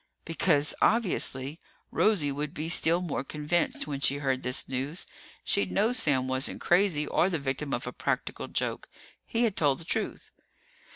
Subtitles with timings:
[0.25, 1.59] Because, obviously,
[1.91, 5.05] Rosie would be still more convinced when she heard this news.
[5.43, 8.89] She'd know Sam wasn't crazy or the victim of a practical joke.
[9.23, 10.31] He had told the truth.